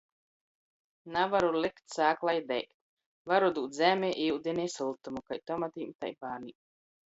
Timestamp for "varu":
3.33-3.53